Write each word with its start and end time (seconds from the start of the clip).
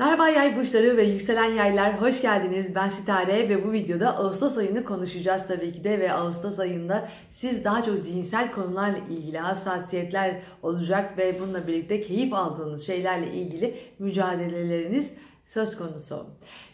Merhaba 0.00 0.28
yay 0.28 0.56
burçları 0.56 0.96
ve 0.96 1.04
yükselen 1.04 1.54
yaylar 1.54 2.00
hoş 2.00 2.22
geldiniz. 2.22 2.74
Ben 2.74 2.88
Sitare 2.88 3.48
ve 3.48 3.66
bu 3.66 3.72
videoda 3.72 4.16
Ağustos 4.16 4.58
ayını 4.58 4.84
konuşacağız 4.84 5.46
tabii 5.48 5.72
ki 5.72 5.84
de 5.84 6.00
ve 6.00 6.12
Ağustos 6.12 6.58
ayında 6.58 7.08
siz 7.30 7.64
daha 7.64 7.84
çok 7.84 7.98
zihinsel 7.98 8.52
konularla 8.52 8.98
ilgili 9.10 9.38
hassasiyetler 9.38 10.34
olacak 10.62 11.18
ve 11.18 11.40
bununla 11.40 11.66
birlikte 11.66 12.02
keyif 12.02 12.34
aldığınız 12.34 12.86
şeylerle 12.86 13.32
ilgili 13.32 13.74
mücadeleleriniz 13.98 15.10
söz 15.50 15.76
konusu. 15.76 16.26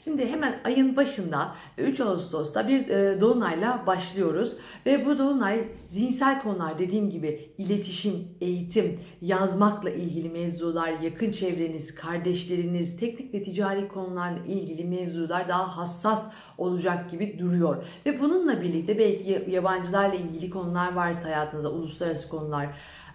Şimdi 0.04 0.28
hemen 0.28 0.60
ayın 0.64 0.96
başında 0.96 1.54
3 1.78 2.00
Ağustos'ta 2.00 2.68
bir 2.68 2.88
e, 2.88 3.20
dolunayla 3.20 3.82
başlıyoruz 3.86 4.56
ve 4.86 5.06
bu 5.06 5.18
dolunay 5.18 5.64
zihinsel 5.90 6.42
konular 6.42 6.78
dediğim 6.78 7.10
gibi 7.10 7.50
iletişim, 7.58 8.28
eğitim, 8.40 9.00
yazmakla 9.20 9.90
ilgili 9.90 10.30
mevzular, 10.30 10.88
yakın 11.02 11.32
çevreniz, 11.32 11.94
kardeşleriniz, 11.94 12.96
teknik 12.96 13.34
ve 13.34 13.42
ticari 13.42 13.88
konularla 13.88 14.44
ilgili 14.44 14.84
mevzular 14.84 15.48
daha 15.48 15.76
hassas 15.76 16.26
olacak 16.58 17.10
gibi 17.10 17.38
duruyor. 17.38 17.84
Ve 18.06 18.20
bununla 18.20 18.62
birlikte 18.62 18.98
belki 18.98 19.44
yabancılarla 19.50 20.14
ilgili 20.14 20.50
konular 20.50 20.94
varsa 20.94 21.24
hayatınızda 21.24 21.72
uluslararası 21.72 22.28
konular, 22.28 22.68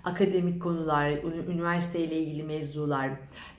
akademik 0.05 0.61
konular, 0.61 1.11
üniversiteyle 1.49 2.17
ilgili 2.17 2.43
mevzular 2.43 3.09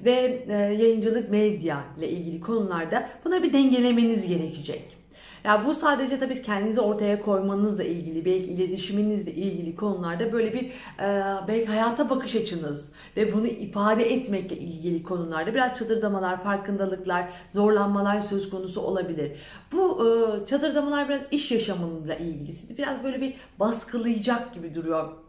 ve 0.01 0.45
e, 0.49 0.53
yayıncılık 0.55 1.31
medya 1.31 1.85
ile 1.99 2.09
ilgili 2.09 2.41
konularda 2.41 3.09
buna 3.25 3.43
bir 3.43 3.53
dengelemeniz 3.53 4.29
gerekecek. 4.29 5.03
Ya 5.45 5.67
bu 5.67 5.75
sadece 5.75 6.19
tabii 6.19 6.43
kendinizi 6.43 6.81
ortaya 6.81 7.23
koymanızla 7.23 7.85
ilgili, 7.85 8.25
belki 8.25 8.53
iletişiminizle 8.53 9.33
ilgili 9.33 9.77
konularda 9.77 10.33
böyle 10.33 10.53
bir 10.53 10.65
e, 11.01 11.37
belki 11.49 11.67
hayata 11.67 12.11
bakış 12.11 12.37
açınız 12.37 12.93
ve 13.17 13.33
bunu 13.33 13.47
ifade 13.47 14.15
etmekle 14.15 14.57
ilgili 14.57 15.03
konularda 15.03 15.55
biraz 15.55 15.79
çadırdamalar, 15.79 16.43
farkındalıklar, 16.43 17.29
zorlanmalar 17.51 18.21
söz 18.21 18.51
konusu 18.51 18.81
olabilir. 18.81 19.33
Bu 19.73 20.07
e, 20.07 20.47
çadırdamalar 20.47 21.09
biraz 21.09 21.21
iş 21.31 21.51
yaşamıyla 21.51 22.15
ilgili. 22.15 22.53
Sizi 22.53 22.79
biraz 22.79 23.05
böyle 23.05 23.21
bir 23.21 23.35
baskılayacak 23.61 24.55
gibi 24.55 24.75
duruyor 24.75 25.22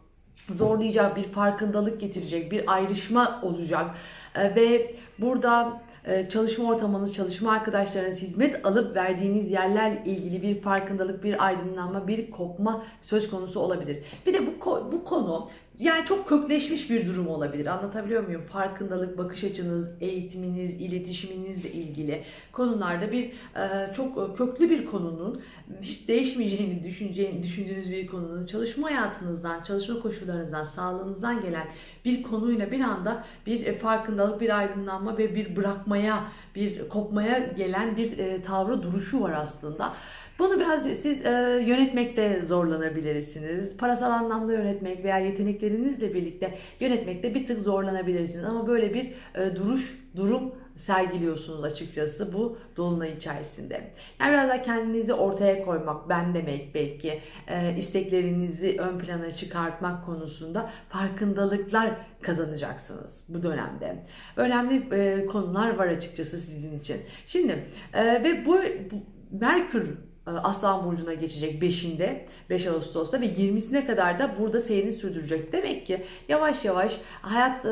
zorlayacak, 0.50 1.16
bir 1.16 1.24
farkındalık 1.24 2.00
getirecek, 2.00 2.52
bir 2.52 2.74
ayrışma 2.74 3.40
olacak. 3.42 3.90
Ee, 4.34 4.54
ve 4.54 4.94
burada 5.18 5.80
e, 6.04 6.28
çalışma 6.28 6.68
ortamınız, 6.68 7.14
çalışma 7.14 7.52
arkadaşlarınız 7.52 8.18
hizmet 8.18 8.66
alıp 8.66 8.96
verdiğiniz 8.96 9.50
yerlerle 9.50 10.02
ilgili 10.06 10.42
bir 10.42 10.62
farkındalık, 10.62 11.24
bir 11.24 11.46
aydınlanma, 11.46 12.08
bir 12.08 12.30
kopma 12.30 12.84
söz 13.00 13.30
konusu 13.30 13.60
olabilir. 13.60 14.04
Bir 14.26 14.34
de 14.34 14.46
bu 14.46 14.92
bu 14.92 15.04
konu 15.04 15.48
yani 15.78 16.06
çok 16.06 16.28
kökleşmiş 16.28 16.90
bir 16.90 17.06
durum 17.06 17.28
olabilir. 17.28 17.66
Anlatabiliyor 17.66 18.24
muyum? 18.24 18.42
Farkındalık, 18.52 19.18
bakış 19.18 19.44
açınız, 19.44 19.90
eğitiminiz, 20.00 20.74
iletişiminizle 20.74 21.72
ilgili 21.72 22.22
konularda 22.52 23.12
bir 23.12 23.24
e, 23.56 23.94
çok 23.96 24.38
köklü 24.38 24.70
bir 24.70 24.86
konunun 24.86 25.40
hiç 25.82 26.08
değişmeyeceğini 26.08 26.84
düşüneceğini, 26.84 27.42
düşündüğünüz 27.42 27.90
bir 27.90 28.06
konunun 28.06 28.46
çalışma 28.46 28.90
hayatınızdan, 28.90 29.62
çalışma 29.62 30.00
koşullarınızdan, 30.00 30.64
sağlığınızdan 30.64 31.42
gelen 31.42 31.66
bir 32.04 32.22
konuyla 32.22 32.70
bir 32.70 32.80
anda 32.80 33.24
bir 33.46 33.78
farkındalık, 33.78 34.40
bir 34.40 34.58
aydınlanma 34.58 35.18
ve 35.18 35.34
bir 35.34 35.56
bırakmaya, 35.56 36.24
bir 36.54 36.88
kopmaya 36.88 37.38
gelen 37.38 37.96
bir 37.96 38.18
e, 38.18 38.42
tavrı 38.42 38.82
duruşu 38.82 39.20
var 39.20 39.32
aslında. 39.32 39.92
Bunu 40.38 40.60
biraz 40.60 40.82
siz 40.82 41.26
e, 41.26 41.30
yönetmekte 41.66 42.42
zorlanabilirsiniz. 42.42 43.76
Parasal 43.76 44.10
anlamda 44.10 44.52
yönetmek 44.52 45.04
veya 45.04 45.18
yeteneklerinizle 45.64 46.14
birlikte 46.14 46.58
yönetmekte 46.80 47.34
bir 47.34 47.46
tık 47.46 47.60
zorlanabilirsiniz. 47.60 48.44
Ama 48.44 48.66
böyle 48.66 48.94
bir 48.94 49.12
e, 49.34 49.56
duruş, 49.56 49.98
durum 50.16 50.52
sergiliyorsunuz 50.76 51.64
açıkçası 51.64 52.32
bu 52.32 52.58
dolunay 52.76 53.12
içerisinde. 53.12 53.80
Yani 54.20 54.32
biraz 54.32 54.48
da 54.48 54.62
kendinizi 54.62 55.14
ortaya 55.14 55.64
koymak, 55.64 56.08
ben 56.08 56.34
demek 56.34 56.74
belki 56.74 57.20
e, 57.48 57.76
isteklerinizi 57.76 58.76
ön 58.78 58.98
plana 58.98 59.30
çıkartmak 59.30 60.06
konusunda 60.06 60.70
farkındalıklar 60.88 61.90
kazanacaksınız 62.22 63.24
bu 63.28 63.42
dönemde. 63.42 63.96
Önemli 64.36 64.94
e, 64.94 65.26
konular 65.26 65.74
var 65.74 65.86
açıkçası 65.86 66.40
sizin 66.40 66.78
için. 66.78 66.96
Şimdi 67.26 67.64
ve 67.94 68.46
bu, 68.46 68.54
bu 68.90 68.96
Merkür 69.40 69.98
Aslan 70.26 70.84
Burcu'na 70.84 71.14
geçecek 71.14 71.62
5'inde 71.62 72.18
5 72.50 72.66
Ağustos'ta 72.66 73.20
ve 73.20 73.26
20'sine 73.26 73.86
kadar 73.86 74.18
da 74.18 74.30
burada 74.38 74.60
seyrini 74.60 74.92
sürdürecek. 74.92 75.52
Demek 75.52 75.86
ki 75.86 76.04
yavaş 76.28 76.64
yavaş 76.64 76.96
hayat 77.22 77.64
e, 77.64 77.70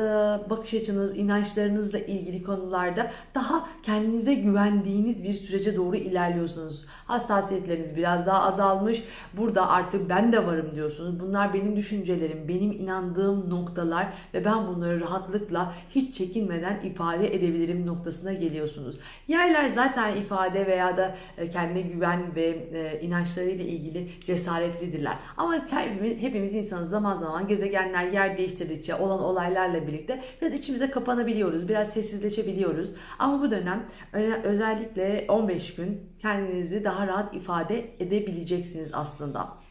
bakış 0.49 0.73
açınız, 0.73 1.17
inançlarınızla 1.17 1.99
ilgili 1.99 2.43
konularda 2.43 3.11
daha 3.35 3.69
kendinize 3.83 4.33
güvendiğiniz 4.33 5.23
bir 5.23 5.33
sürece 5.33 5.75
doğru 5.75 5.95
ilerliyorsunuz. 5.95 6.85
Hassasiyetleriniz 6.87 7.95
biraz 7.95 8.25
daha 8.25 8.41
azalmış. 8.43 9.03
Burada 9.33 9.69
artık 9.69 10.09
ben 10.09 10.33
de 10.33 10.47
varım 10.47 10.75
diyorsunuz. 10.75 11.19
Bunlar 11.19 11.53
benim 11.53 11.75
düşüncelerim, 11.75 12.47
benim 12.47 12.71
inandığım 12.71 13.49
noktalar 13.49 14.07
ve 14.33 14.45
ben 14.45 14.67
bunları 14.67 15.01
rahatlıkla 15.01 15.73
hiç 15.89 16.15
çekinmeden 16.15 16.79
ifade 16.83 17.35
edebilirim 17.35 17.87
noktasına 17.87 18.33
geliyorsunuz. 18.33 18.95
Yerler 19.27 19.67
zaten 19.67 20.15
ifade 20.15 20.67
veya 20.67 20.97
da 20.97 21.15
e, 21.37 21.49
kendine 21.49 21.81
güven 21.81 22.35
ve 22.35 22.43
ve 22.43 22.79
e, 22.79 23.01
inançlarıyla 23.01 23.65
ilgili 23.65 24.09
cesaretlidirler. 24.25 25.17
Ama 25.37 25.67
hepimiz, 25.69 26.21
hepimiz 26.21 26.53
insanız 26.53 26.89
zaman 26.89 27.17
zaman 27.17 27.47
gezegenler 27.47 28.07
yer 28.07 28.37
değiştirdikçe 28.37 28.95
olan 28.95 29.19
olaylarla 29.23 29.87
birlikte 29.87 30.23
biraz 30.41 30.53
içimize 30.53 30.89
kapanabiliyoruz, 30.89 31.69
biraz 31.69 31.89
sessizleşebiliyoruz. 31.89 32.89
Ama 33.19 33.41
bu 33.41 33.51
dönem 33.51 33.72
özellikle 34.43 35.25
15 35.29 35.75
gün 35.75 36.01
kendinizi 36.21 36.83
daha 36.83 37.07
rahat 37.07 37.35
ifade 37.35 37.85
edebileceksiniz 37.99 38.89
aslında. 38.93 39.63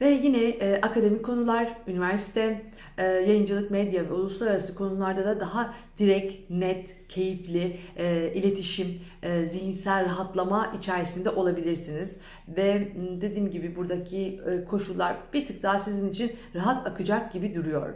Ve 0.00 0.08
yine 0.08 0.44
e, 0.44 0.80
akademik 0.80 1.24
konular, 1.24 1.76
üniversite, 1.86 2.62
e, 2.98 3.04
yayıncılık, 3.04 3.70
medya 3.70 4.04
ve 4.04 4.12
uluslararası 4.12 4.74
konularda 4.74 5.24
da 5.24 5.40
daha 5.40 5.74
direkt, 5.98 6.50
net, 6.50 7.08
keyifli 7.08 7.76
e, 7.96 8.32
iletişim, 8.34 9.00
e, 9.22 9.46
zihinsel 9.46 10.04
rahatlama 10.04 10.72
içerisinde 10.78 11.30
olabilirsiniz. 11.30 12.16
Ve 12.48 12.92
dediğim 13.20 13.50
gibi 13.50 13.76
buradaki 13.76 14.40
e, 14.50 14.64
koşullar 14.64 15.16
bir 15.32 15.46
tık 15.46 15.62
daha 15.62 15.78
sizin 15.78 16.10
için 16.10 16.32
rahat 16.54 16.86
akacak 16.86 17.32
gibi 17.32 17.54
duruyor. 17.54 17.94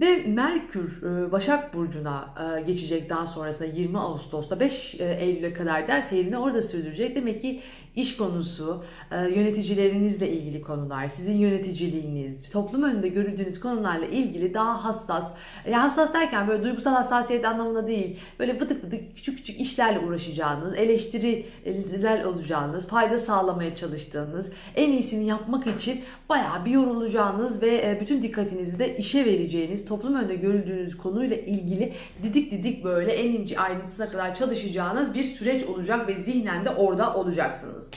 Ve 0.00 0.22
Merkür 0.26 1.02
e, 1.02 1.32
Başak 1.32 1.74
Burcu'na 1.74 2.34
e, 2.58 2.62
geçecek 2.62 3.10
daha 3.10 3.26
sonrasında 3.26 3.68
20 3.68 3.98
Ağustos'ta 3.98 4.60
5 4.60 4.94
e, 5.00 5.18
Eylül'e 5.20 5.52
kadar 5.52 5.88
da 5.88 6.02
seyrini 6.02 6.38
orada 6.38 6.62
sürdürecek. 6.62 7.16
Demek 7.16 7.42
ki 7.42 7.60
iş 7.96 8.16
konusu, 8.16 8.84
yöneticilerinizle 9.10 10.30
ilgili 10.30 10.62
konular, 10.62 11.08
sizin 11.08 11.36
yöneticiliğiniz, 11.36 12.50
toplum 12.50 12.82
önünde 12.82 13.08
görüldüğünüz 13.08 13.60
konularla 13.60 14.06
ilgili 14.06 14.54
daha 14.54 14.84
hassas, 14.84 15.32
yani 15.66 15.76
hassas 15.76 16.14
derken 16.14 16.48
böyle 16.48 16.64
duygusal 16.64 16.92
hassasiyet 16.92 17.44
anlamında 17.44 17.86
değil, 17.86 18.18
böyle 18.38 18.60
vıdık 18.60 18.84
vıdık 18.84 19.16
küçük 19.16 19.36
küçük 19.38 19.60
işlerle 19.60 19.98
uğraşacağınız, 19.98 20.74
eleştiriler 20.74 22.24
olacağınız, 22.24 22.88
fayda 22.88 23.18
sağlamaya 23.18 23.76
çalıştığınız, 23.76 24.48
en 24.76 24.92
iyisini 24.92 25.26
yapmak 25.26 25.66
için 25.66 26.00
bayağı 26.28 26.64
bir 26.64 26.70
yorulacağınız 26.70 27.62
ve 27.62 27.98
bütün 28.00 28.22
dikkatinizi 28.22 28.78
de 28.78 28.96
işe 28.96 29.24
vereceğiniz, 29.24 29.84
toplum 29.90 30.14
önünde 30.14 30.36
görüldüğünüz 30.36 30.96
konuyla 30.96 31.36
ilgili 31.36 31.92
didik 32.22 32.50
didik 32.52 32.84
böyle 32.84 33.12
en 33.12 33.32
ince 33.32 33.58
ayrıntısına 33.58 34.10
kadar 34.10 34.34
çalışacağınız 34.34 35.14
bir 35.14 35.24
süreç 35.24 35.64
olacak 35.64 36.08
ve 36.08 36.14
zihnen 36.14 36.64
de 36.64 36.70
orada 36.70 37.14
olacaksınız. 37.14 37.90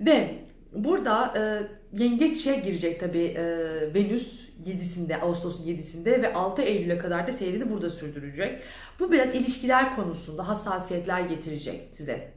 Ve 0.00 0.38
burada 0.72 1.34
e, 1.36 1.42
yengeçe 2.02 2.54
girecek 2.54 3.00
tabi 3.00 3.18
e, 3.18 3.44
Venüs 3.94 4.46
7'sinde 4.66 5.20
Ağustos 5.20 5.66
7'sinde 5.66 6.22
ve 6.22 6.34
6 6.34 6.62
Eylül'e 6.62 6.98
kadar 6.98 7.26
da 7.26 7.32
seyrini 7.32 7.70
burada 7.70 7.90
sürdürecek. 7.90 8.62
Bu 9.00 9.12
biraz 9.12 9.34
ilişkiler 9.34 9.96
konusunda 9.96 10.48
hassasiyetler 10.48 11.20
getirecek 11.20 11.88
size. 11.92 12.32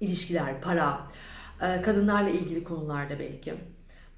İlişkiler, 0.00 0.60
para, 0.60 1.08
e, 1.62 1.82
kadınlarla 1.82 2.30
ilgili 2.30 2.64
konularda 2.64 3.18
belki. 3.18 3.54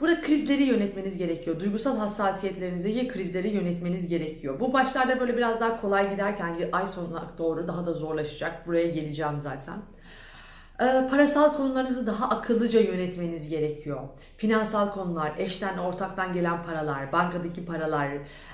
Burada 0.02 0.20
krizleri 0.20 0.62
yönetmeniz 0.62 1.18
gerekiyor. 1.18 1.60
Duygusal 1.60 1.98
hassasiyetlerinizdeki 1.98 3.08
krizleri 3.08 3.48
yönetmeniz 3.48 4.08
gerekiyor. 4.08 4.60
Bu 4.60 4.72
başlarda 4.72 5.20
böyle 5.20 5.36
biraz 5.36 5.60
daha 5.60 5.80
kolay 5.80 6.10
giderken 6.10 6.56
ay 6.72 6.86
sonuna 6.86 7.32
doğru 7.38 7.68
daha 7.68 7.86
da 7.86 7.92
zorlaşacak. 7.92 8.66
Buraya 8.66 8.88
geleceğim 8.90 9.40
zaten. 9.40 9.76
Ee, 10.80 11.08
parasal 11.10 11.56
konularınızı 11.56 12.06
daha 12.06 12.28
akıllıca 12.28 12.80
yönetmeniz 12.80 13.48
gerekiyor. 13.48 14.00
Finansal 14.36 14.92
konular, 14.92 15.32
eşten 15.38 15.78
ortaktan 15.78 16.32
gelen 16.32 16.62
paralar, 16.62 17.12
bankadaki 17.12 17.64
paralar 17.64 18.08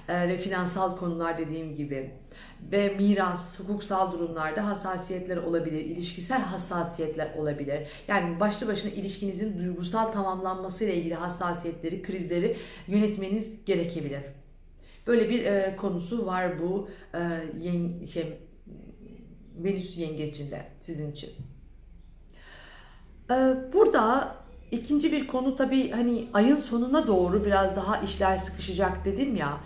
e, 0.09 0.29
ve 0.29 0.37
finansal 0.39 0.97
konular 0.97 1.39
dediğim 1.39 1.75
gibi 1.75 2.11
ve 2.73 2.89
miras, 2.89 3.61
hukuksal 3.61 4.13
durumlarda 4.13 4.67
hassasiyetler 4.67 5.37
olabilir, 5.37 5.85
ilişkisel 5.85 6.41
hassasiyetler 6.41 7.35
olabilir. 7.35 7.89
Yani 8.09 8.41
başlı 8.41 8.69
başına 8.69 8.91
ilişkinizin 8.91 9.59
duygusal 9.59 10.13
tamamlanması 10.13 10.85
ile 10.85 10.95
ilgili 10.95 11.15
hassasiyetleri, 11.15 12.03
krizleri 12.03 12.57
yönetmeniz 12.87 13.65
gerekebilir. 13.65 14.23
Böyle 15.07 15.31
bir 15.31 15.45
e, 15.45 15.77
konusu 15.77 16.27
var 16.27 16.61
bu 16.63 16.89
e, 17.15 17.19
yeni, 17.61 18.09
şey, 18.09 18.39
Venüs 19.65 19.97
yengecinde 19.97 20.67
sizin 20.81 21.13
için. 21.13 21.31
Ee, 23.31 23.57
burada 23.73 24.35
ikinci 24.71 25.13
bir 25.13 25.27
konu 25.27 25.57
tabii 25.57 25.91
hani 25.91 26.29
ayın 26.35 26.57
sonuna 26.57 27.07
doğru 27.07 27.45
biraz 27.45 27.77
daha 27.77 27.97
işler 28.01 28.37
sıkışacak 28.37 29.05
dedim 29.05 29.37
ya. 29.37 29.61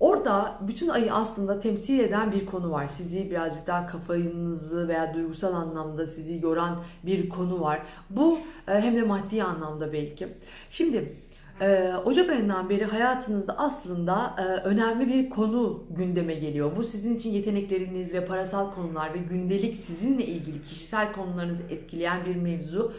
Orada 0.00 0.58
bütün 0.60 0.88
ayı 0.88 1.14
aslında 1.14 1.60
temsil 1.60 1.98
eden 1.98 2.32
bir 2.32 2.46
konu 2.46 2.70
var. 2.70 2.88
Sizi 2.88 3.30
birazcık 3.30 3.66
daha 3.66 3.86
kafanızı 3.86 4.88
veya 4.88 5.14
duygusal 5.14 5.54
anlamda 5.54 6.06
sizi 6.06 6.40
yoran 6.42 6.76
bir 7.02 7.28
konu 7.28 7.60
var. 7.60 7.82
Bu 8.10 8.38
e, 8.68 8.72
hem 8.80 8.94
de 8.94 9.02
maddi 9.02 9.42
anlamda 9.42 9.92
belki. 9.92 10.28
Şimdi 10.70 11.16
e, 11.60 11.92
Ocak 12.04 12.30
ayından 12.30 12.70
beri 12.70 12.84
hayatınızda 12.84 13.58
aslında 13.58 14.34
e, 14.38 14.42
önemli 14.42 15.08
bir 15.08 15.30
konu 15.30 15.84
gündeme 15.90 16.34
geliyor. 16.34 16.76
Bu 16.76 16.84
sizin 16.84 17.16
için 17.16 17.30
yetenekleriniz 17.30 18.14
ve 18.14 18.26
parasal 18.26 18.72
konular 18.72 19.14
ve 19.14 19.18
gündelik 19.18 19.76
sizinle 19.76 20.26
ilgili 20.26 20.62
kişisel 20.62 21.12
konularınızı 21.12 21.62
etkileyen 21.70 22.24
bir 22.26 22.36
mevzu 22.36 22.92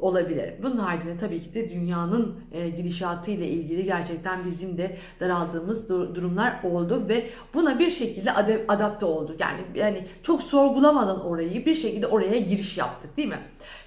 olabilir. 0.00 0.54
Bunun 0.62 0.76
haricinde 0.76 1.18
tabii 1.18 1.40
ki 1.40 1.54
de 1.54 1.70
dünyanın 1.70 2.34
e, 2.52 2.68
gidişatı 2.68 3.30
ile 3.30 3.48
ilgili 3.48 3.84
gerçekten 3.84 4.44
bizim 4.44 4.78
de 4.78 4.96
daraldığımız 5.20 5.88
durumlar 5.88 6.60
oldu 6.64 7.04
ve 7.08 7.30
buna 7.54 7.78
bir 7.78 7.90
şekilde 7.90 8.32
adapte 8.68 9.06
olduk. 9.06 9.40
Yani 9.40 9.60
yani 9.74 10.06
çok 10.22 10.42
sorgulamadan 10.42 11.24
orayı 11.24 11.66
bir 11.66 11.74
şekilde 11.74 12.06
oraya 12.06 12.38
giriş 12.38 12.78
yaptık 12.78 13.16
değil 13.16 13.28
mi? 13.28 13.38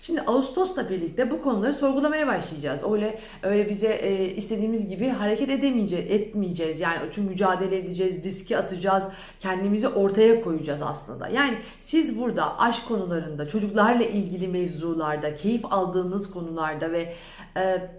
Şimdi 0.02 0.22
Ağustos'la 0.22 0.90
birlikte 0.90 1.32
bu 1.32 1.42
konuları 1.42 1.74
sorgulamaya 1.74 2.28
başlayacağız. 2.28 2.82
Öyle 2.92 3.20
öyle 3.44 3.70
bize 3.70 3.88
e, 3.88 4.36
istediğimiz 4.36 4.88
gibi 4.88 5.10
hareket 5.10 5.50
edemeyeceğiz, 5.50 6.12
etmeyeceğiz. 6.12 6.80
Yani 6.80 7.00
çünkü 7.12 7.30
mücadele 7.30 7.78
edeceğiz, 7.78 8.24
riski 8.24 8.58
atacağız, 8.58 9.04
kendimizi 9.40 9.88
ortaya 9.88 10.42
koyacağız 10.44 10.82
aslında. 10.82 11.28
Yani 11.28 11.58
siz 11.82 12.20
burada 12.20 12.60
aşk 12.60 12.88
konularında, 12.88 13.48
çocuklarla 13.48 14.04
ilgili 14.04 14.48
mevzularda, 14.48 15.36
keyif 15.36 15.66
aldığınız 15.66 16.32
konularda 16.32 16.92
ve 16.92 17.14
e, 17.58 17.90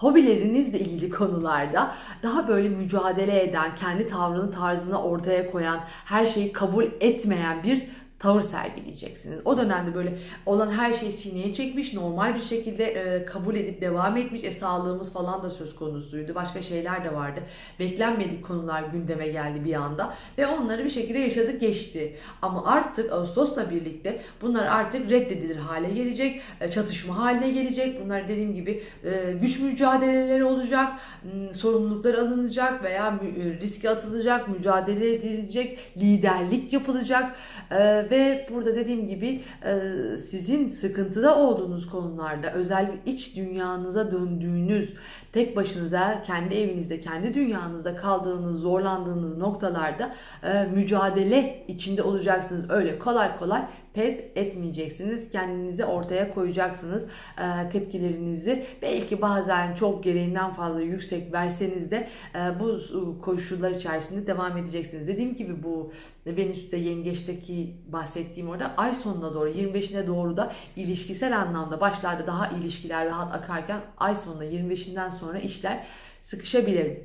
hobilerinizle 0.00 0.80
ilgili 0.80 1.10
konularda 1.10 1.94
daha 2.22 2.48
böyle 2.48 2.68
mücadele 2.68 3.42
eden, 3.42 3.74
kendi 3.74 4.06
tavrını, 4.06 4.50
tarzını 4.50 5.02
ortaya 5.02 5.50
koyan, 5.50 5.80
her 6.04 6.26
şeyi 6.26 6.52
kabul 6.52 6.84
etmeyen 7.00 7.62
bir 7.62 7.82
tavır 8.20 8.42
sergileyeceksiniz. 8.42 9.40
O 9.44 9.58
dönemde 9.58 9.94
böyle 9.94 10.18
olan 10.46 10.70
her 10.70 10.94
şeyi 10.94 11.12
sineye 11.12 11.54
çekmiş, 11.54 11.94
normal 11.94 12.34
bir 12.34 12.42
şekilde 12.42 12.84
e, 12.84 13.24
kabul 13.24 13.56
edip 13.56 13.80
devam 13.80 14.16
etmiş. 14.16 14.44
E 14.44 14.50
sağlığımız 14.50 15.12
falan 15.12 15.42
da 15.42 15.50
söz 15.50 15.76
konusuydu. 15.76 16.34
Başka 16.34 16.62
şeyler 16.62 17.04
de 17.04 17.14
vardı. 17.14 17.40
Beklenmedik 17.78 18.46
konular 18.46 18.82
gündeme 18.82 19.28
geldi 19.28 19.64
bir 19.64 19.74
anda 19.74 20.14
ve 20.38 20.46
onları 20.46 20.84
bir 20.84 20.90
şekilde 20.90 21.18
yaşadık 21.18 21.60
geçti. 21.60 22.16
Ama 22.42 22.66
artık 22.66 23.12
Ağustos'la 23.12 23.70
birlikte 23.70 24.20
bunlar 24.42 24.66
artık 24.66 25.10
reddedilir 25.10 25.56
hale 25.56 25.90
gelecek. 25.90 26.40
E, 26.60 26.70
çatışma 26.70 27.18
haline 27.18 27.50
gelecek. 27.50 28.04
Bunlar 28.04 28.28
dediğim 28.28 28.54
gibi 28.54 28.82
e, 29.04 29.32
güç 29.40 29.58
mücadeleleri 29.58 30.44
olacak. 30.44 30.92
E, 31.24 31.54
sorumluluklar 31.54 32.14
alınacak 32.14 32.82
veya 32.82 33.20
e, 33.36 33.60
riske 33.60 33.90
atılacak, 33.90 34.48
mücadele 34.48 35.14
edilecek, 35.14 35.78
liderlik 35.96 36.72
yapılacak. 36.72 37.36
E, 37.70 38.09
ve 38.10 38.46
burada 38.52 38.76
dediğim 38.76 39.08
gibi 39.08 39.42
e, 39.64 39.78
sizin 40.18 40.68
sıkıntıda 40.68 41.38
olduğunuz 41.38 41.90
konularda 41.90 42.52
özellikle 42.52 43.12
iç 43.12 43.36
dünyanıza 43.36 44.10
döndüğünüz 44.10 44.94
tek 45.32 45.56
başınıza 45.56 46.22
kendi 46.26 46.54
evinizde 46.54 47.00
kendi 47.00 47.34
dünyanızda 47.34 47.96
kaldığınız 47.96 48.60
zorlandığınız 48.60 49.38
noktalarda 49.38 50.14
e, 50.42 50.64
mücadele 50.74 51.64
içinde 51.68 52.02
olacaksınız. 52.02 52.70
Öyle 52.70 52.98
kolay 52.98 53.38
kolay 53.38 53.62
pes 53.94 54.20
etmeyeceksiniz. 54.36 55.30
Kendinizi 55.30 55.84
ortaya 55.84 56.34
koyacaksınız. 56.34 57.06
E, 57.38 57.70
tepkilerinizi 57.70 58.64
belki 58.82 59.22
bazen 59.22 59.74
çok 59.74 60.04
gereğinden 60.04 60.54
fazla 60.54 60.80
yüksek 60.80 61.32
verseniz 61.32 61.90
de 61.90 62.08
e, 62.34 62.38
bu 62.60 62.80
koşullar 63.22 63.70
içerisinde 63.70 64.26
devam 64.26 64.56
edeceksiniz. 64.56 65.08
Dediğim 65.08 65.34
gibi 65.34 65.62
bu 65.62 65.92
Venüs'te 66.26 66.76
yengeçteki 66.76 67.76
bahsettiğim 67.88 68.48
orada 68.48 68.74
ay 68.76 68.94
sonuna 68.94 69.34
doğru 69.34 69.50
25'ine 69.50 70.06
doğru 70.06 70.36
da 70.36 70.52
ilişkisel 70.76 71.38
anlamda 71.38 71.80
başlarda 71.80 72.26
daha 72.26 72.48
ilişkiler 72.48 73.06
rahat 73.06 73.34
akarken 73.34 73.80
ay 73.98 74.16
sonunda 74.16 74.44
25'inden 74.44 75.10
sonra 75.10 75.38
işler 75.38 75.86
sıkışabilir 76.22 76.98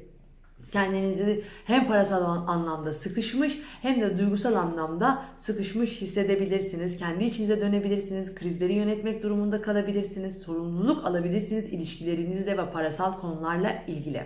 kendinizi 0.72 1.44
hem 1.66 1.88
parasal 1.88 2.48
anlamda 2.48 2.94
sıkışmış 2.94 3.60
hem 3.82 4.02
de 4.02 4.18
duygusal 4.18 4.56
anlamda 4.56 5.24
sıkışmış 5.38 6.02
hissedebilirsiniz. 6.02 6.98
Kendi 6.98 7.24
içinize 7.24 7.62
dönebilirsiniz. 7.62 8.36
Krizleri 8.36 8.74
yönetmek 8.74 9.24
durumunda 9.24 9.62
kalabilirsiniz. 9.62 10.38
Sorumluluk 10.38 11.06
alabilirsiniz 11.06 11.66
ilişkilerinizle 11.66 12.58
ve 12.58 12.72
parasal 12.72 13.20
konularla 13.20 13.84
ilgili. 13.88 14.26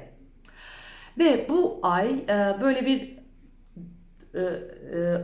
Ve 1.17 1.45
bu 1.49 1.79
ay 1.81 2.09
e, 2.29 2.61
böyle 2.61 2.85
bir 2.85 3.19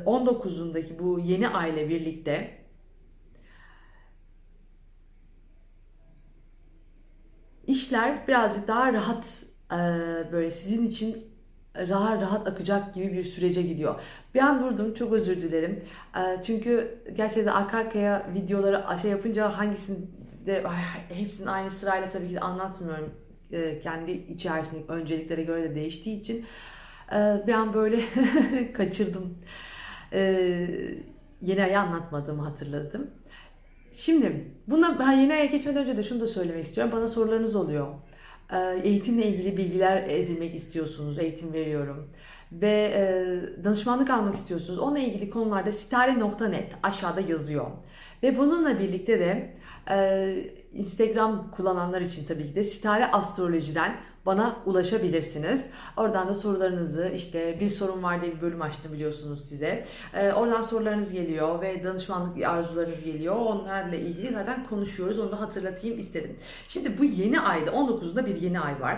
19'undaki 0.06 0.92
e, 0.92 0.96
e, 0.96 1.00
bu 1.00 1.20
yeni 1.20 1.48
ay 1.48 1.74
ile 1.74 1.90
birlikte 1.90 2.66
işler 7.68 8.28
birazcık 8.28 8.68
daha 8.68 8.94
rahat 8.94 9.45
böyle 10.32 10.52
sizin 10.52 10.88
için 10.88 11.36
rahat 11.76 12.22
rahat 12.22 12.48
akacak 12.48 12.94
gibi 12.94 13.14
bir 13.14 13.24
sürece 13.24 13.62
gidiyor. 13.62 14.00
An 14.42 14.64
vurdum 14.64 14.94
çok 14.94 15.14
özür 15.14 15.42
dilerim. 15.42 15.84
Çünkü 16.44 16.98
gerçekten 17.16 17.52
arka 17.52 17.78
arkaya 17.78 18.28
videoları 18.34 19.00
şey 19.02 19.12
yapınca 19.12 19.58
hangisinde 19.58 20.64
hepsinin 21.10 21.48
aynı 21.48 21.72
sırayla 21.72 22.10
tabii 22.10 22.30
ki 22.30 22.40
anlatmıyorum. 22.40 23.14
Kendi 23.84 24.12
içerisindeki 24.12 24.92
önceliklere 24.92 25.44
göre 25.44 25.64
de 25.64 25.76
değiştiği 25.76 26.20
için 26.20 26.46
bir 27.48 27.54
an 27.54 27.74
böyle 27.74 28.00
kaçırdım. 28.74 29.38
Yeni 31.42 31.64
ayı 31.64 31.80
anlatmadığımı 31.80 32.44
hatırladım. 32.44 33.12
Şimdi 33.94 34.52
buna 34.68 35.00
ben 35.00 35.12
yeni 35.12 35.34
aya 35.34 35.46
geçmeden 35.46 35.84
önce 35.84 35.98
de 35.98 36.04
şunu 36.04 36.22
da 36.22 36.28
söylemek 36.28 36.66
istiyorum. 36.66 36.94
Bana 36.96 37.08
sorularınız 37.08 37.56
oluyor. 37.56 37.88
Ee, 38.54 38.80
eğitimle 38.84 39.28
ilgili 39.28 39.58
bilgiler 39.58 40.04
edinmek 40.10 40.56
istiyorsunuz, 40.56 41.20
eğitim 41.20 41.54
veriyorum 41.54 42.10
ve 42.52 42.92
e, 42.96 43.64
danışmanlık 43.64 44.10
almak 44.10 44.36
istiyorsunuz. 44.36 44.80
Onunla 44.80 45.00
ilgili 45.00 45.30
konularda 45.30 45.72
sitare.net 45.72 46.72
aşağıda 46.84 47.22
yazıyor. 47.22 47.66
Ve 48.24 48.38
bununla 48.38 48.80
birlikte 48.80 49.20
de 49.20 49.58
e, 49.90 50.36
Instagram 50.74 51.52
kullananlar 51.52 52.02
için 52.02 52.26
tabii 52.26 52.48
ki 52.48 52.56
de 52.56 52.64
Sitare 52.64 53.12
Astroloji'den 53.12 53.96
bana 54.26 54.56
ulaşabilirsiniz. 54.66 55.66
Oradan 55.98 56.28
da 56.28 56.36
sorularınızı 56.36 57.12
işte 57.16 57.58
bir 57.60 57.70
sorun 57.70 58.04
var 58.04 58.22
diye 58.22 58.36
bir 58.36 58.42
bölüm 58.42 58.62
açtım 58.62 58.94
biliyorsunuz 58.94 59.46
size. 59.46 59.86
Ee, 60.14 60.34
oradan 60.34 60.62
sorularınız 60.62 61.12
geliyor 61.12 61.62
ve 61.62 61.84
danışmanlık 61.84 62.44
arzularınız 62.44 63.04
geliyor. 63.04 63.36
Onlarla 63.36 63.96
ilgili 63.96 64.32
zaten 64.32 64.68
konuşuyoruz. 64.68 65.20
Onu 65.20 65.32
da 65.32 65.42
hatırlatayım 65.42 66.00
istedim. 66.00 66.40
Şimdi 66.68 66.98
bu 66.98 67.06
yeni 67.06 67.40
ayda 67.40 67.72
19'unda 67.72 68.26
bir 68.26 68.42
yeni 68.42 68.60
ay 68.60 68.82
var. 68.82 68.98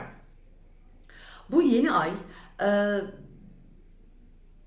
Bu 1.51 1.61
yeni 1.61 1.91
ay 1.91 2.11
e, 2.61 2.67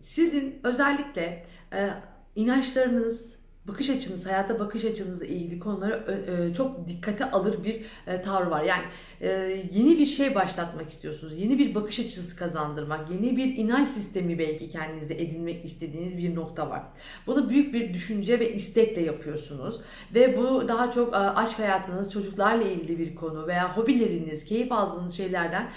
sizin 0.00 0.60
özellikle 0.64 1.46
e, 1.72 1.90
inançlarınız, 2.36 3.39
bakış 3.70 3.90
açınız, 3.90 4.26
hayata 4.26 4.58
bakış 4.58 4.84
açınızla 4.84 5.26
ilgili 5.26 5.58
konulara 5.60 5.96
e, 5.96 6.54
çok 6.54 6.88
dikkate 6.88 7.30
alır 7.30 7.64
bir 7.64 7.84
e, 8.06 8.22
tavır 8.22 8.46
var. 8.46 8.62
Yani 8.62 8.82
e, 9.20 9.28
yeni 9.72 9.98
bir 9.98 10.06
şey 10.06 10.34
başlatmak 10.34 10.90
istiyorsunuz. 10.90 11.38
Yeni 11.38 11.58
bir 11.58 11.74
bakış 11.74 12.00
açısı 12.00 12.36
kazandırmak, 12.36 13.10
yeni 13.10 13.36
bir 13.36 13.56
inanç 13.56 13.88
sistemi 13.88 14.38
belki 14.38 14.68
kendinize 14.68 15.14
edinmek 15.14 15.64
istediğiniz 15.64 16.18
bir 16.18 16.34
nokta 16.34 16.70
var. 16.70 16.82
Bunu 17.26 17.50
büyük 17.50 17.74
bir 17.74 17.94
düşünce 17.94 18.40
ve 18.40 18.54
istekle 18.54 19.02
yapıyorsunuz. 19.02 19.80
Ve 20.14 20.38
bu 20.38 20.68
daha 20.68 20.90
çok 20.90 21.14
aşk 21.14 21.58
hayatınız, 21.58 22.12
çocuklarla 22.12 22.64
ilgili 22.64 22.98
bir 22.98 23.14
konu 23.14 23.46
veya 23.46 23.76
hobileriniz, 23.76 24.44
keyif 24.44 24.72
aldığınız 24.72 25.16
şeylerden 25.16 25.70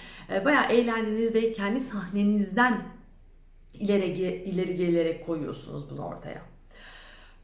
bayağı 0.45 0.71
eğlendiğiniz 0.71 1.33
ve 1.33 1.53
kendi 1.53 1.79
sahnenizden 1.79 2.81
ileri, 3.73 4.43
ileri 4.45 4.75
gelerek 4.77 5.25
koyuyorsunuz 5.25 5.89
bunu 5.89 6.05
ortaya. 6.05 6.53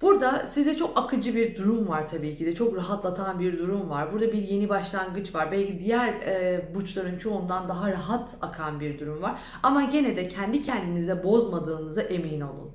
Burada 0.01 0.47
size 0.47 0.77
çok 0.77 0.97
akıcı 0.97 1.35
bir 1.35 1.55
durum 1.55 1.87
var 1.87 2.09
tabii 2.09 2.35
ki 2.35 2.45
de. 2.45 2.55
Çok 2.55 2.75
rahatlatan 2.75 3.39
bir 3.39 3.59
durum 3.59 3.89
var. 3.89 4.13
Burada 4.13 4.31
bir 4.31 4.47
yeni 4.47 4.69
başlangıç 4.69 5.35
var. 5.35 5.51
Belki 5.51 5.79
diğer 5.79 6.13
e, 6.13 6.65
burçların 6.75 7.17
çoğundan 7.17 7.69
daha 7.69 7.91
rahat 7.91 8.29
akan 8.41 8.79
bir 8.79 8.99
durum 8.99 9.21
var. 9.21 9.39
Ama 9.63 9.83
gene 9.83 10.15
de 10.15 10.27
kendi 10.27 10.61
kendinize 10.61 11.23
bozmadığınıza 11.23 12.01
emin 12.01 12.41
olun. 12.41 12.71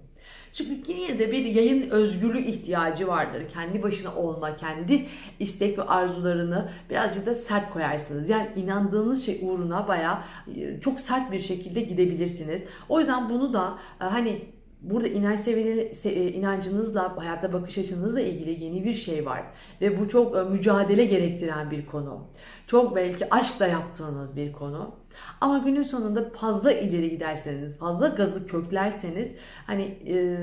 Çünkü 0.53 0.93
yine 0.93 1.19
de 1.19 1.33
bir 1.33 1.45
yayın 1.45 1.91
özgürlüğü 1.91 2.41
ihtiyacı 2.41 3.09
vardır. 3.09 3.43
Kendi 3.53 3.83
başına 3.83 4.15
olma, 4.15 4.57
kendi 4.57 5.07
istek 5.39 5.79
ve 5.79 5.83
arzularını 5.83 6.69
birazcık 6.91 7.27
da 7.27 7.35
sert 7.35 7.71
koyarsınız. 7.73 8.29
Yani 8.29 8.49
inandığınız 8.57 9.27
şey 9.27 9.41
uğruna 9.43 9.89
baya 9.89 10.25
e, 10.57 10.81
çok 10.81 11.01
sert 11.01 11.33
bir 11.33 11.41
şekilde 11.41 11.81
gidebilirsiniz. 11.81 12.63
O 12.89 12.99
yüzden 12.99 13.29
bunu 13.29 13.53
da 13.53 13.79
e, 14.01 14.05
hani 14.05 14.54
burada 14.91 15.09
inanç 15.09 15.41
seviyeli, 15.41 15.93
e, 16.05 16.33
inancınızla, 16.33 17.17
hayatta 17.17 17.53
bakış 17.53 17.79
açınızla 17.79 18.21
ilgili 18.21 18.65
yeni 18.65 18.85
bir 18.85 18.95
şey 18.95 19.27
var. 19.27 19.43
Ve 19.81 20.01
bu 20.01 20.09
çok 20.09 20.37
e, 20.37 20.43
mücadele 20.43 21.05
gerektiren 21.05 21.71
bir 21.71 21.87
konu. 21.87 22.27
Çok 22.67 22.97
belki 22.97 23.35
aşkla 23.35 23.67
yaptığınız 23.67 24.37
bir 24.37 24.53
konu. 24.53 24.95
Ama 25.41 25.59
günün 25.59 25.83
sonunda 25.83 26.31
fazla 26.31 26.73
ileri 26.73 27.11
giderseniz, 27.11 27.79
fazla 27.79 28.09
gazı 28.09 28.47
köklerseniz 28.47 29.33
hani 29.67 29.83
e, 29.83 30.37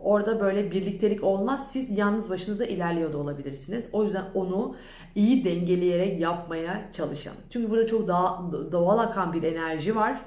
orada 0.00 0.40
böyle 0.40 0.70
birliktelik 0.70 1.24
olmaz. 1.24 1.68
Siz 1.70 1.98
yalnız 1.98 2.30
başınıza 2.30 2.64
ilerliyor 2.64 3.12
da 3.12 3.18
olabilirsiniz. 3.18 3.84
O 3.92 4.04
yüzden 4.04 4.24
onu 4.34 4.76
iyi 5.14 5.44
dengeleyerek 5.44 6.20
yapmaya 6.20 6.88
çalışın. 6.92 7.32
Çünkü 7.50 7.70
burada 7.70 7.86
çok 7.86 8.08
daha 8.08 8.52
doğal 8.72 8.98
akan 8.98 9.32
bir 9.32 9.42
enerji 9.42 9.96
var. 9.96 10.20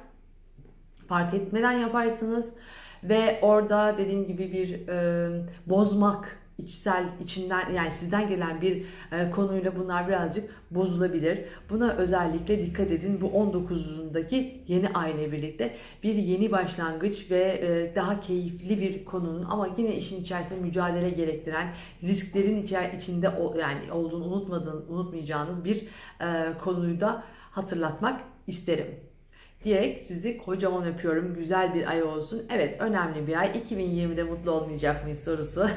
Fark 1.07 1.33
etmeden 1.33 1.71
yaparsınız 1.71 2.49
ve 3.03 3.39
orada 3.41 3.95
dediğim 3.97 4.27
gibi 4.27 4.51
bir 4.51 4.87
e, 4.87 5.29
bozmak 5.65 6.37
içsel 6.57 7.05
içinden 7.23 7.71
yani 7.73 7.91
sizden 7.91 8.29
gelen 8.29 8.61
bir 8.61 8.85
e, 9.11 9.31
konuyla 9.31 9.75
bunlar 9.75 10.07
birazcık 10.07 10.49
bozulabilir. 10.71 11.45
Buna 11.69 11.91
özellikle 11.91 12.65
dikkat 12.65 12.91
edin. 12.91 13.21
Bu 13.21 13.25
19'undaki 13.25 14.51
yeni 14.67 14.89
aile 14.89 15.31
birlikte 15.31 15.75
bir 16.03 16.15
yeni 16.15 16.51
başlangıç 16.51 17.31
ve 17.31 17.41
e, 17.41 17.95
daha 17.95 18.21
keyifli 18.21 18.81
bir 18.81 19.05
konunun 19.05 19.45
ama 19.49 19.67
yine 19.77 19.95
işin 19.95 20.21
içerisinde 20.21 20.59
mücadele 20.59 21.09
gerektiren 21.09 21.73
risklerin 22.03 22.63
içer 22.63 22.93
içinde 22.93 23.31
yani 23.59 23.91
olduğunu 23.91 24.25
unutmadığın 24.25 24.85
unutmayacağınız 24.89 25.65
bir 25.65 25.87
e, 26.21 26.57
konuyu 26.63 27.01
da 27.01 27.23
hatırlatmak 27.51 28.21
isterim 28.47 29.06
diyerek 29.63 30.03
sizi 30.03 30.37
kocaman 30.37 30.85
öpüyorum. 30.85 31.35
Güzel 31.35 31.73
bir 31.73 31.89
ay 31.89 32.03
olsun. 32.03 32.45
Evet 32.49 32.81
önemli 32.81 33.27
bir 33.27 33.39
ay. 33.39 33.47
2020'de 33.47 34.23
mutlu 34.23 34.51
olmayacak 34.51 35.03
mıyız 35.03 35.23
sorusu. 35.23 35.61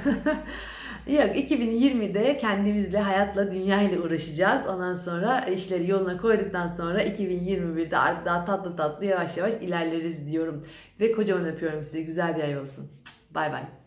Yok 1.06 1.36
2020'de 1.36 2.38
kendimizle, 2.38 2.98
hayatla, 2.98 3.52
dünya 3.52 3.82
ile 3.82 4.00
uğraşacağız. 4.00 4.66
Ondan 4.66 4.94
sonra 4.94 5.40
işleri 5.40 5.90
yoluna 5.90 6.16
koyduktan 6.16 6.66
sonra 6.66 7.02
2021'de 7.02 7.98
artık 7.98 8.26
daha 8.26 8.44
tatlı 8.44 8.76
tatlı 8.76 9.04
yavaş 9.04 9.36
yavaş 9.36 9.54
ilerleriz 9.54 10.26
diyorum. 10.26 10.66
Ve 11.00 11.12
kocaman 11.12 11.46
öpüyorum 11.46 11.84
sizi. 11.84 12.04
Güzel 12.04 12.36
bir 12.36 12.42
ay 12.42 12.58
olsun. 12.58 12.90
Bay 13.34 13.52
bay. 13.52 13.79